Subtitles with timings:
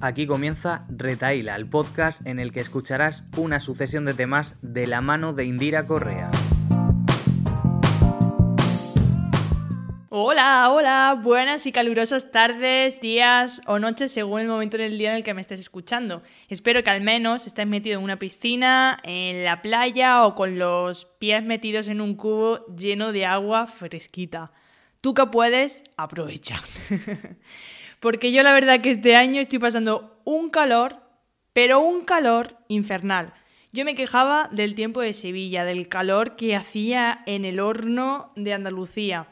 [0.00, 5.00] Aquí comienza Retaila, el podcast en el que escucharás una sucesión de temas de la
[5.00, 6.30] mano de Indira Correa.
[10.10, 15.16] Hola, hola, buenas y calurosas tardes, días o noches según el momento del día en
[15.16, 16.22] el que me estés escuchando.
[16.48, 21.06] Espero que al menos estés metido en una piscina, en la playa o con los
[21.18, 24.52] pies metidos en un cubo lleno de agua fresquita.
[25.00, 26.62] Tú que puedes, aprovecha.
[28.00, 30.96] Porque yo la verdad que este año estoy pasando un calor,
[31.52, 33.32] pero un calor infernal.
[33.72, 38.54] Yo me quejaba del tiempo de Sevilla, del calor que hacía en el horno de
[38.54, 39.26] Andalucía.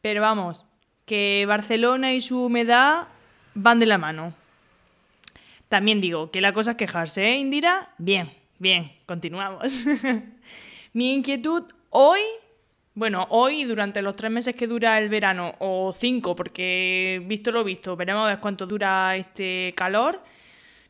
[0.00, 0.66] Pero vamos,
[1.06, 3.08] que Barcelona y su humedad
[3.54, 4.34] van de la mano.
[5.68, 7.90] También digo que la cosa es quejarse, ¿eh, Indira?
[7.98, 9.72] Bien, bien, continuamos.
[10.92, 12.20] Mi inquietud hoy,
[12.94, 17.64] bueno, hoy durante los tres meses que dura el verano, o cinco, porque visto lo
[17.64, 20.22] visto, veremos a ver cuánto dura este calor.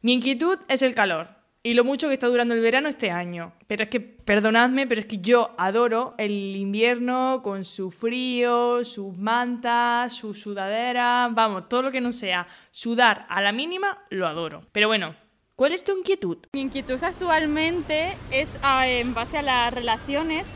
[0.03, 1.29] Mi inquietud es el calor
[1.63, 3.55] y lo mucho que está durando el verano este año.
[3.67, 9.17] Pero es que, perdonadme, pero es que yo adoro el invierno con su frío, sus
[9.17, 14.67] mantas, su sudadera, vamos, todo lo que no sea sudar a la mínima, lo adoro.
[14.73, 15.15] Pero bueno,
[15.57, 16.37] ¿cuál es tu inquietud?
[16.53, 20.53] Mi inquietud actualmente es ah, en base a las relaciones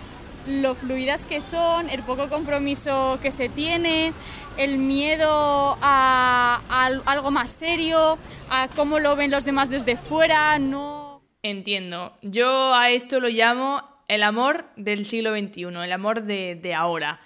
[0.47, 4.13] lo fluidas que son, el poco compromiso que se tiene,
[4.57, 6.61] el miedo a,
[7.07, 8.19] algo más serio,
[8.51, 11.23] a cómo lo ven los demás desde fuera, no...
[11.43, 12.17] Entiendo.
[12.23, 17.21] Yo a esto lo llamo el amor del siglo XXI, el amor de, de ahora.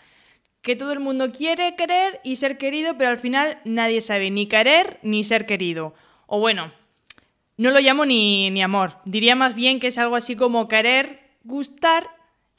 [0.60, 4.46] Que todo el mundo quiere querer y ser querido, pero al final nadie sabe ni
[4.46, 5.94] querer ni ser querido.
[6.26, 6.72] O bueno,
[7.56, 8.98] no lo llamo ni, ni amor.
[9.04, 12.10] Diría más bien que es algo así como querer, gustar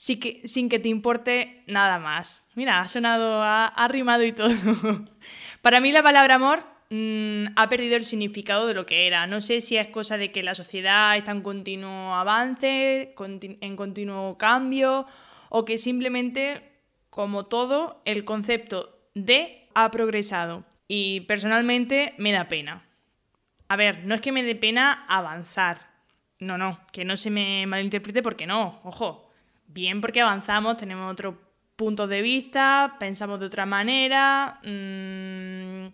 [0.04, 2.46] sin que, te importe nada más.
[2.56, 4.50] Mira, ha sonado, ha, rimado y todo.
[5.62, 9.28] Para mí la palabra amor mm, ha perdido el significado de lo que era.
[9.28, 14.38] No sé si es cosa de que la sociedad está en continuo avance, en continuo
[14.38, 15.06] cambio,
[15.48, 16.62] o que simplemente,
[17.10, 20.66] como todo, el concepto de ha progresado.
[20.86, 22.84] Y personalmente me da pena.
[23.70, 25.78] A ver, no es que me dé pena avanzar.
[26.40, 29.23] No, no, que no se me malinterprete porque no, ojo
[29.74, 31.40] bien porque avanzamos, tenemos otro
[31.76, 35.88] punto de vista, pensamos de otra manera, mm,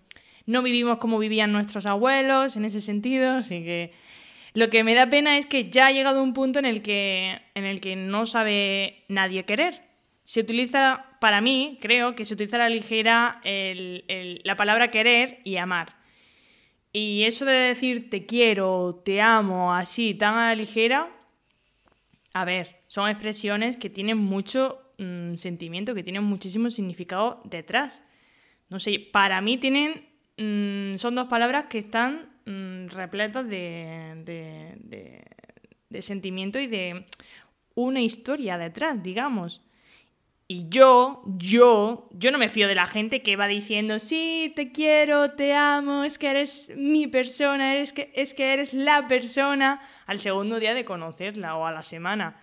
[0.45, 3.93] no vivimos como vivían nuestros abuelos en ese sentido, así que
[4.53, 7.39] lo que me da pena es que ya ha llegado un punto en el que,
[7.53, 9.81] en el que no sabe nadie querer.
[10.23, 15.57] Se utiliza, para mí, creo que se utiliza a la ligera la palabra querer y
[15.57, 15.95] amar.
[16.91, 21.09] Y eso de decir te quiero, te amo, así, tan a la ligera,
[22.33, 28.03] a ver, son expresiones que tienen mucho mm, sentimiento, que tienen muchísimo significado detrás.
[28.67, 30.09] No sé, para mí tienen.
[30.37, 35.23] Mm, son dos palabras que están mm, repletas de, de,
[35.89, 37.05] de, sentimiento y de
[37.75, 39.61] una historia detrás, digamos.
[40.47, 44.71] Y yo, yo, yo no me fío de la gente que va diciendo, sí, te
[44.71, 49.79] quiero, te amo, es que eres mi persona, eres que, es que eres la persona
[50.07, 52.41] al segundo día de conocerla o a la semana.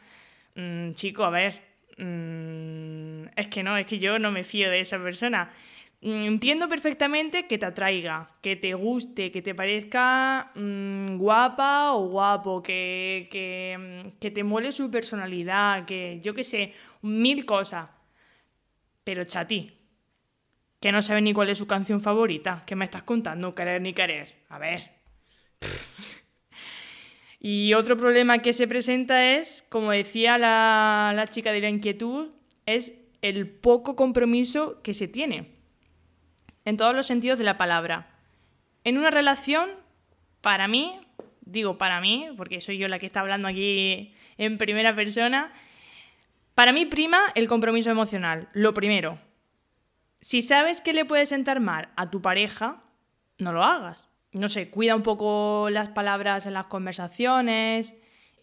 [0.56, 1.60] Mm, chico, a ver,
[1.98, 5.50] mm, es que no, es que yo no me fío de esa persona.
[6.00, 12.62] Mm, entiendo perfectamente que te atraiga, que te guste, que te parezca guapa o guapo,
[12.62, 17.88] que, que, te mole su personalidad, que yo qué sé, mil cosas.
[19.04, 19.72] Pero chati,
[20.80, 23.92] que no sabes ni cuál es su canción favorita, que me estás contando, querer ni
[23.92, 24.44] querer.
[24.48, 24.90] A ver.
[27.48, 32.30] Y otro problema que se presenta es, como decía la, chica de la inquietud,
[32.66, 32.92] es
[33.22, 35.54] el poco compromiso que se tiene,
[36.64, 38.18] en todos los sentidos de la palabra.
[38.82, 39.70] En una relación,
[40.40, 40.98] para mí,
[41.42, 45.52] digo para mí, porque soy yo la que está hablando aquí en primera persona,
[46.56, 49.20] para mí prima el compromiso emocional, lo primero.
[50.20, 52.82] Si sabes que le puede sentar mal a tu pareja,
[53.38, 57.94] no lo hagas no sé, cuida un poco las palabras en las conversaciones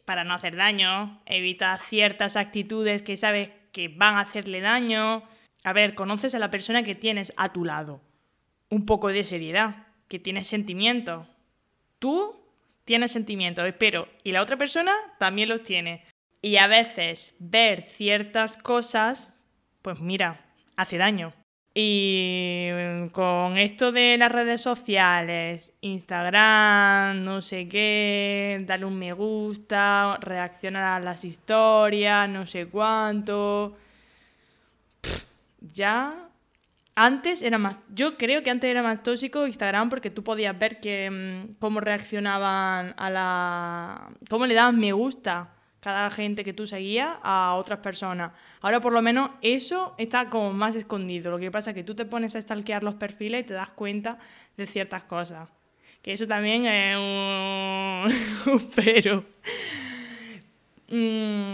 [0.06, 5.24] para no hacer daño, evita ciertas actitudes que sabes que van a hacerle daño.
[5.64, 8.02] A ver, conoces a la persona que tienes a tu lado.
[8.70, 11.28] Un poco de seriedad, que tienes sentimientos.
[12.00, 12.44] Tú
[12.86, 16.06] tienes sentimientos, espero, y la otra persona también los tiene.
[16.42, 19.40] Y a veces ver ciertas cosas,
[19.84, 20.44] pues mira,
[20.76, 21.34] hace daño.
[21.76, 22.70] Y
[23.14, 30.84] con esto de las redes sociales, Instagram, no sé qué, darle un me gusta, reaccionar
[30.84, 33.76] a las historias, no sé cuánto.
[35.74, 36.30] ya
[36.96, 40.80] Antes era más, yo creo que antes era más tóxico Instagram porque tú podías ver
[41.12, 45.53] mm, cómo reaccionaban a la, cómo le daban me gusta
[45.84, 48.32] cada gente que tú seguías a otras personas.
[48.62, 51.30] Ahora por lo menos eso está como más escondido.
[51.30, 53.70] Lo que pasa es que tú te pones a stalkear los perfiles y te das
[53.72, 54.18] cuenta
[54.56, 55.50] de ciertas cosas.
[56.02, 59.26] Que eso también es un, pero.
[60.88, 61.52] Mm,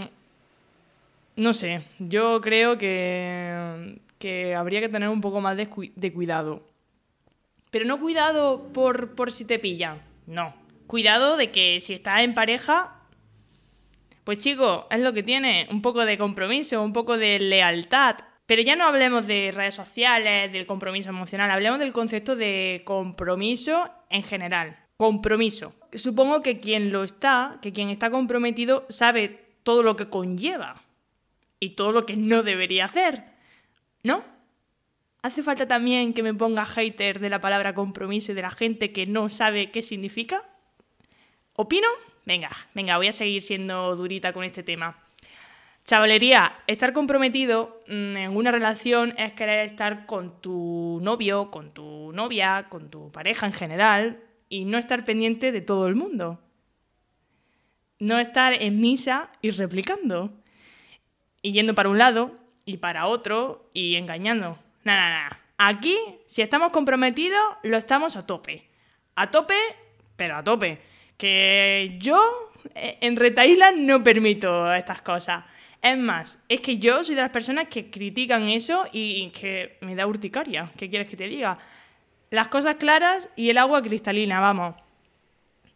[1.34, 6.62] no sé, yo creo que, que habría que tener un poco más de, cuidado.
[7.72, 10.54] Pero no cuidado por, por si te pillan, no.
[10.86, 12.99] Cuidado de que si estás en pareja,
[14.24, 18.16] pues chico, es lo que tiene, un poco de compromiso, un poco de lealtad.
[18.46, 23.88] Pero ya no hablemos de redes sociales, del compromiso emocional, hablemos del concepto de compromiso
[24.08, 24.76] en general.
[24.96, 25.72] Compromiso.
[25.94, 30.82] Supongo que quien lo está, que quien está comprometido, sabe todo lo que conlleva
[31.60, 33.24] y todo lo que no debería hacer.
[34.02, 34.24] ¿No?
[35.22, 38.92] ¿Hace falta también que me ponga hater de la palabra compromiso y de la gente
[38.92, 40.42] que no sabe qué significa?
[41.54, 41.88] ¿Opino?
[42.24, 44.96] Venga, venga, voy a seguir siendo durita con este tema.
[45.84, 52.12] Chavalería, estar comprometido mm, en una relación es querer estar con tu novio, con tu
[52.12, 56.38] novia, con tu pareja en general y no estar pendiente de todo el mundo.
[57.98, 60.32] No estar en misa y replicando.
[61.42, 64.58] Y yendo para un lado y para otro y engañando.
[64.84, 65.40] Nada, nada.
[65.58, 65.96] Aquí,
[66.26, 68.68] si estamos comprometidos, lo estamos a tope.
[69.14, 69.58] A tope,
[70.16, 70.80] pero a tope.
[71.20, 72.18] Que yo
[72.74, 75.44] eh, en Retaila no permito estas cosas.
[75.82, 79.94] Es más, es que yo soy de las personas que critican eso y que me
[79.94, 80.70] da urticaria.
[80.76, 81.58] ¿Qué quieres que te diga?
[82.30, 84.76] Las cosas claras y el agua cristalina, vamos.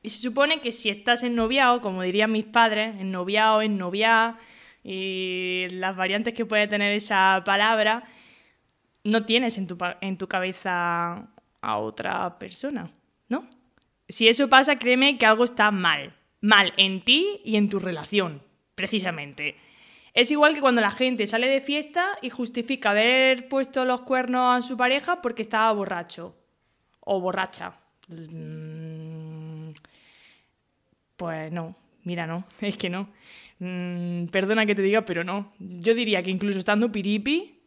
[0.02, 3.78] Y se supone que si estás en noviado, como dirían mis padres, en noviado, en
[3.78, 4.36] novia
[4.84, 8.04] y las variantes que puede tener esa palabra,
[9.02, 11.26] no tienes en tu, en tu cabeza
[11.62, 12.90] a otra persona,
[13.28, 13.48] ¿no?
[14.14, 16.14] Si eso pasa, créeme que algo está mal.
[16.40, 18.42] Mal en ti y en tu relación,
[18.76, 19.56] precisamente.
[20.12, 24.56] Es igual que cuando la gente sale de fiesta y justifica haber puesto los cuernos
[24.56, 26.36] a su pareja porque estaba borracho
[27.00, 27.74] o borracha.
[28.06, 29.70] Mm,
[31.16, 31.74] pues no,
[32.04, 33.08] mira, no, es que no.
[33.58, 35.52] Mm, perdona que te diga, pero no.
[35.58, 37.62] Yo diría que incluso estando piripi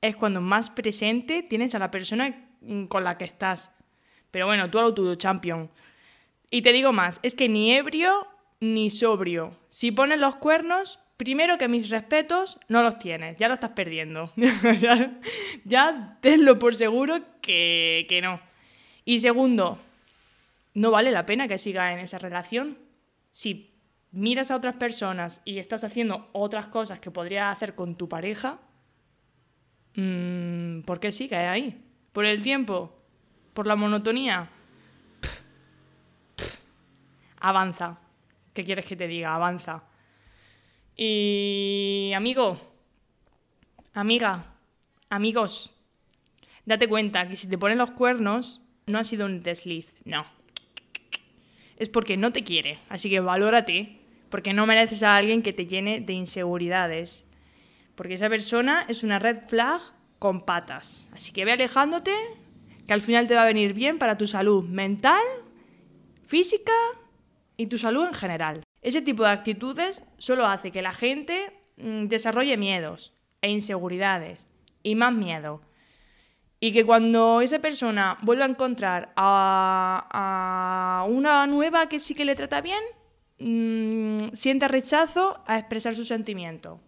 [0.00, 2.48] es cuando más presente tienes a la persona
[2.88, 3.70] con la que estás.
[4.34, 5.70] Pero bueno, tú a lo champion.
[6.50, 8.26] Y te digo más, es que ni ebrio
[8.58, 9.56] ni sobrio.
[9.68, 14.32] Si pones los cuernos, primero que mis respetos no los tienes, ya lo estás perdiendo.
[15.64, 18.40] ya, tenlo por seguro que, que no.
[19.04, 19.78] Y segundo,
[20.74, 22.76] no vale la pena que siga en esa relación.
[23.30, 23.70] Si
[24.10, 28.58] miras a otras personas y estás haciendo otras cosas que podrías hacer con tu pareja,
[29.94, 31.80] mm, ¿por qué sigue ahí?
[32.12, 33.03] ¿Por el tiempo?
[33.54, 34.50] ¿Por la monotonía?
[37.38, 37.98] Avanza.
[38.52, 39.34] ¿Qué quieres que te diga?
[39.34, 39.84] Avanza.
[40.96, 42.60] Y amigo,
[43.94, 44.44] amiga,
[45.08, 45.72] amigos,
[46.66, 50.24] date cuenta que si te ponen los cuernos, no ha sido un desliz, no.
[51.76, 53.98] Es porque no te quiere, así que valórate,
[54.30, 57.26] porque no mereces a alguien que te llene de inseguridades.
[57.96, 59.80] Porque esa persona es una red flag
[60.18, 61.08] con patas.
[61.12, 62.14] Así que ve alejándote,
[62.86, 65.22] que al final te va a venir bien para tu salud mental,
[66.26, 66.72] física
[67.56, 68.62] y tu salud en general.
[68.82, 74.48] Ese tipo de actitudes solo hace que la gente mm, desarrolle miedos e inseguridades
[74.82, 75.62] y más miedo.
[76.60, 82.36] Y que cuando esa persona vuelva a encontrar a, una nueva que sí que le
[82.36, 82.82] trata bien,
[83.38, 86.80] mm, sienta rechazo a expresar su sentimiento.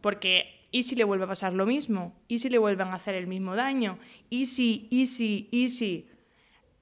[0.00, 2.14] Porque, ¿y si le vuelve a pasar lo mismo?
[2.28, 3.98] ¿Y si le vuelven a hacer el mismo daño?
[4.30, 6.08] ¿Y si, y si, y si?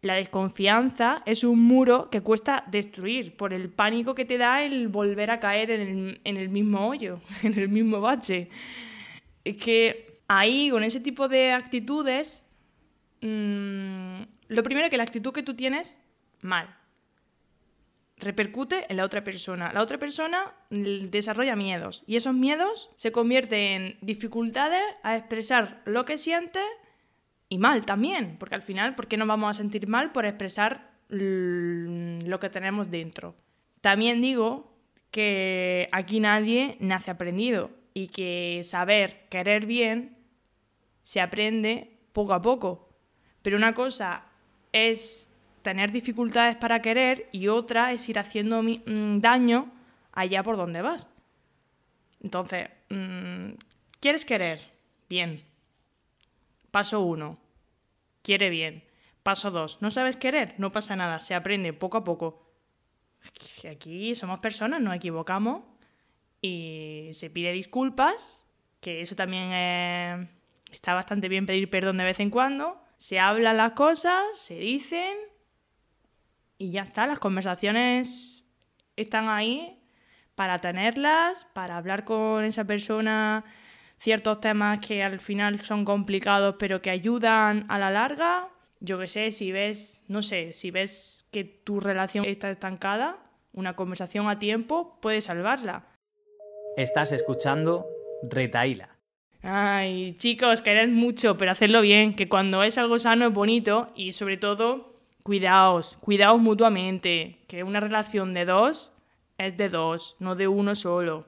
[0.02, 4.88] La desconfianza es un muro que cuesta destruir por el pánico que te da el
[4.88, 8.48] volver a caer en el, mismo hoyo, en el mismo bache.
[9.44, 12.44] Es que ahí, con ese tipo de actitudes,
[13.20, 15.98] mm, lo primero que la actitud que tú tienes,
[16.40, 16.68] mal.
[18.18, 19.72] Repercute en la otra persona.
[19.72, 26.04] La otra persona desarrolla miedos y esos miedos se convierten en dificultades a expresar lo
[26.04, 26.60] que siente
[27.48, 30.90] y mal también, porque al final, ¿por qué nos vamos a sentir mal por expresar
[31.08, 33.36] lo que tenemos dentro?
[33.80, 34.74] También digo
[35.10, 40.18] que aquí nadie nace aprendido y que saber querer bien
[41.02, 42.88] se aprende poco a poco.
[43.42, 44.24] Pero una cosa
[44.72, 45.30] es
[45.66, 49.72] tener dificultades para querer y otra es ir haciendo mm, daño
[50.12, 51.10] allá por donde vas.
[52.22, 53.54] Entonces, mm,
[53.98, 54.62] ¿quieres querer?
[55.08, 55.42] Bien,
[56.70, 57.36] Paso 1.
[58.22, 58.84] Quiere bien.
[59.24, 59.78] Paso 2.
[59.80, 60.54] ¿No sabes querer?
[60.56, 62.48] No pasa nada, se aprende poco a poco.
[63.68, 65.64] Aquí somos personas, nos equivocamos
[66.40, 68.44] y se pide disculpas,
[68.80, 69.50] que eso también
[70.70, 72.80] está bastante bien pedir perdón de vez en cuando.
[72.98, 75.16] Se hablan las cosas, se dicen
[76.58, 77.06] y ya está.
[77.06, 78.44] Las conversaciones
[78.96, 79.82] están ahí
[80.34, 83.44] para tenerlas, para hablar con esa persona
[83.98, 89.08] ciertos temas que al final son complicados pero que ayudan a la larga yo qué
[89.08, 93.18] sé, si ves, no sé, si ves que tu relación está estancada,
[93.52, 95.86] una conversación a tiempo puede salvarla.
[96.76, 97.80] Estás escuchando
[98.30, 98.90] Retaila.
[99.42, 104.12] Ay, chicos, queréis mucho, pero hacedlo bien, que cuando es algo sano es bonito y
[104.12, 104.95] sobre todo,
[105.26, 108.92] cuidaos, cuidaos mutuamente, que una relación de dos
[109.38, 111.26] es de dos, no de uno solo.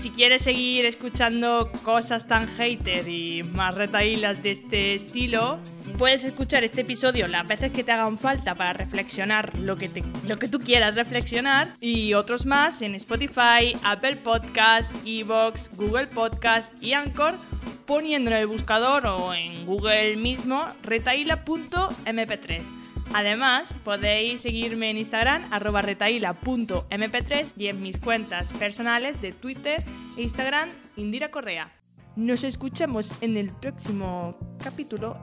[0.00, 5.58] Si quieres seguir escuchando cosas tan hater y más retailas de este estilo,
[5.98, 10.38] puedes escuchar este episodio las veces que te hagan falta para reflexionar lo que, lo
[10.38, 16.92] que tú quieras reflexionar y otros más en Spotify, Apple Podcast, Evox, Google Podcast y
[16.94, 17.34] Anchor
[17.88, 22.62] poniendo en el buscador o en Google mismo retaila.mp3.
[23.14, 29.82] Además, podéis seguirme en Instagram, arroba retaila.mp3 y en mis cuentas personales de Twitter
[30.18, 31.72] e Instagram, Indira Correa.
[32.14, 35.16] Nos escuchamos en el próximo capítulo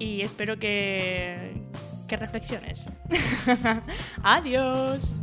[0.00, 1.62] y espero que,
[2.08, 2.86] que reflexiones.
[4.24, 5.21] Adiós.